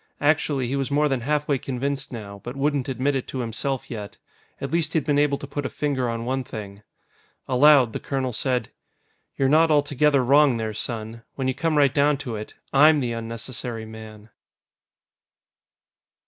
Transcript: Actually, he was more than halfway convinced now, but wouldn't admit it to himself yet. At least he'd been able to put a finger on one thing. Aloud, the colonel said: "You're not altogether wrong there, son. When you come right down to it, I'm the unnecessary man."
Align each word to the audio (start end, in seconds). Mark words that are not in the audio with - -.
Actually, 0.19 0.67
he 0.67 0.75
was 0.75 0.89
more 0.89 1.07
than 1.07 1.21
halfway 1.21 1.59
convinced 1.59 2.11
now, 2.11 2.41
but 2.43 2.55
wouldn't 2.55 2.89
admit 2.89 3.13
it 3.13 3.27
to 3.27 3.37
himself 3.37 3.91
yet. 3.91 4.17
At 4.59 4.71
least 4.71 4.93
he'd 4.93 5.05
been 5.05 5.19
able 5.19 5.37
to 5.37 5.45
put 5.45 5.63
a 5.63 5.69
finger 5.69 6.09
on 6.09 6.25
one 6.25 6.43
thing. 6.43 6.81
Aloud, 7.47 7.93
the 7.93 7.99
colonel 7.99 8.33
said: 8.33 8.71
"You're 9.37 9.47
not 9.47 9.69
altogether 9.69 10.23
wrong 10.25 10.57
there, 10.57 10.73
son. 10.73 11.21
When 11.35 11.47
you 11.47 11.53
come 11.53 11.77
right 11.77 11.93
down 11.93 12.17
to 12.25 12.35
it, 12.35 12.55
I'm 12.73 12.99
the 12.99 13.11
unnecessary 13.13 13.85
man." 13.85 14.29